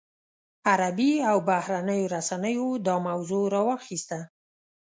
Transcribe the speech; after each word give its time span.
عربي 0.69 1.11
او 1.29 1.37
بهرنیو 1.47 2.11
رسنیو 2.15 2.67
دا 2.85 2.95
موضوع 3.07 3.45
راواخیسته. 3.55 4.19